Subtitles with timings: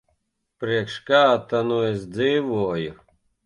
[0.63, 1.21] Priekš kā
[1.53, 3.01] ta nu es dzīvoju.